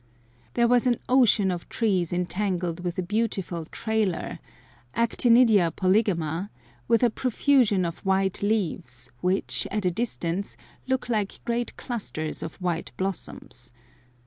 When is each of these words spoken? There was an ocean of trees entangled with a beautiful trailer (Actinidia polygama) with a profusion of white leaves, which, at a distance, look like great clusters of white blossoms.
There 0.55 0.67
was 0.67 0.87
an 0.87 0.97
ocean 1.07 1.51
of 1.51 1.69
trees 1.69 2.11
entangled 2.11 2.79
with 2.79 2.97
a 2.97 3.03
beautiful 3.03 3.65
trailer 3.65 4.39
(Actinidia 4.95 5.71
polygama) 5.71 6.49
with 6.87 7.03
a 7.03 7.11
profusion 7.11 7.85
of 7.85 7.99
white 8.03 8.41
leaves, 8.41 9.11
which, 9.21 9.67
at 9.69 9.85
a 9.85 9.91
distance, 9.91 10.57
look 10.87 11.07
like 11.07 11.45
great 11.45 11.77
clusters 11.77 12.41
of 12.41 12.55
white 12.55 12.91
blossoms. 12.97 13.71